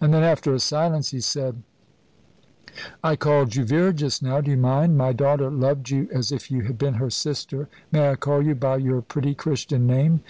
And 0.00 0.12
then, 0.12 0.24
after 0.24 0.52
a 0.52 0.58
silence, 0.58 1.12
he 1.12 1.20
said: 1.20 1.62
"I 3.04 3.14
called 3.14 3.54
you 3.54 3.64
Vera 3.64 3.92
just 3.92 4.20
now. 4.20 4.40
Do 4.40 4.50
you 4.50 4.56
mind? 4.56 4.98
My 4.98 5.12
daughter 5.12 5.48
loved 5.48 5.90
you 5.90 6.08
as 6.12 6.32
if 6.32 6.50
you 6.50 6.62
had 6.62 6.76
been 6.76 6.94
her 6.94 7.08
sister. 7.08 7.68
May 7.92 8.10
I 8.10 8.16
call 8.16 8.42
you 8.42 8.56
by 8.56 8.78
your 8.78 9.00
pretty 9.00 9.32
Christian 9.36 9.86
name?" 9.86 10.22